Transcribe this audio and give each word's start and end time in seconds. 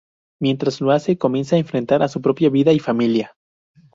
Mientras 0.41 0.81
lo 0.81 0.89
hace, 0.89 1.19
comienza 1.19 1.55
a 1.55 1.59
enfrentar 1.59 2.09
su 2.09 2.23
propia 2.23 2.49
vida 2.49 2.71
y 2.73 2.79
familia. 2.79 3.35